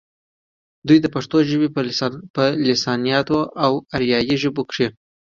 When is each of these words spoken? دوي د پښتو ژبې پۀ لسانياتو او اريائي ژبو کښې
دوي 0.87 0.97
د 1.01 1.07
پښتو 1.15 1.37
ژبې 1.49 1.69
پۀ 2.35 2.45
لسانياتو 2.69 3.39
او 3.65 3.71
اريائي 3.95 4.35
ژبو 4.43 4.61
کښې 4.69 4.87